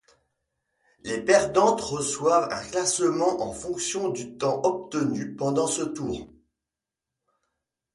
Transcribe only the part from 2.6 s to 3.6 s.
classement en